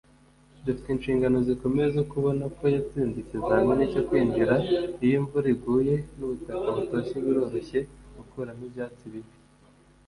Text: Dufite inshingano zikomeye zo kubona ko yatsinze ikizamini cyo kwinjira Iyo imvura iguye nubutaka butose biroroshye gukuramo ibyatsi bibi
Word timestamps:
Dufite 0.65 0.87
inshingano 0.91 1.37
zikomeye 1.47 1.87
zo 1.97 2.03
kubona 2.11 2.43
ko 2.57 2.63
yatsinze 2.75 3.17
ikizamini 3.19 3.83
cyo 3.93 4.01
kwinjira 4.07 4.55
Iyo 5.05 5.15
imvura 5.19 5.47
iguye 5.55 5.95
nubutaka 6.17 6.67
butose 6.77 7.13
biroroshye 7.23 7.79
gukuramo 8.15 8.63
ibyatsi 8.69 9.05
bibi 9.13 9.33